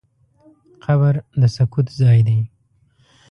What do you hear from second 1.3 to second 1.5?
د